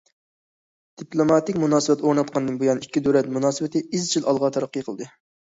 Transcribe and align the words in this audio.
دىپلوماتىك 1.01 1.59
مۇناسىۋەت 1.63 2.01
ئورناتقاندىن 2.07 2.57
بۇيان، 2.63 2.81
ئىككى 2.85 3.05
دۆلەت 3.09 3.31
مۇناسىۋىتى 3.37 3.85
ئىزچىل 3.93 4.27
ئالغا 4.33 4.53
تەرەققىي 4.59 4.89
قىلدى. 4.91 5.13